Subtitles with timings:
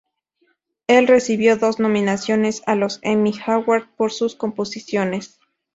[0.87, 5.37] Él recibió dos nominaciones a los Emmy Award por sus composiciones.